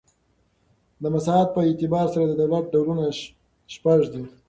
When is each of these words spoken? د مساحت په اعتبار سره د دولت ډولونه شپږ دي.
د 1.01 1.03
مساحت 1.15 1.49
په 1.53 1.61
اعتبار 1.67 2.05
سره 2.13 2.25
د 2.27 2.33
دولت 2.41 2.65
ډولونه 2.73 3.05
شپږ 3.73 3.99
دي. 4.13 4.23